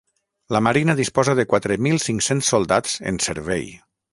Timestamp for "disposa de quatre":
0.99-1.77